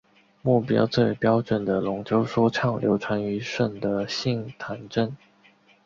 [0.41, 5.15] 目前最为标准的龙舟说唱流传于顺德杏坛镇。